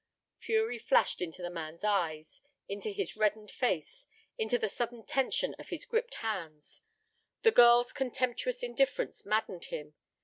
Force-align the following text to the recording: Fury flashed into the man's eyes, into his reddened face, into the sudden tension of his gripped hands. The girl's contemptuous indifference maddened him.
Fury 0.35 0.79
flashed 0.79 1.21
into 1.21 1.43
the 1.43 1.49
man's 1.51 1.83
eyes, 1.83 2.41
into 2.67 2.89
his 2.89 3.15
reddened 3.15 3.51
face, 3.51 4.07
into 4.35 4.57
the 4.57 4.67
sudden 4.67 5.05
tension 5.05 5.53
of 5.59 5.69
his 5.69 5.85
gripped 5.85 6.15
hands. 6.15 6.81
The 7.43 7.51
girl's 7.51 7.93
contemptuous 7.93 8.63
indifference 8.63 9.27
maddened 9.27 9.65
him. 9.65 9.93